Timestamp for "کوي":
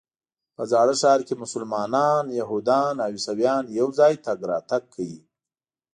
4.93-5.19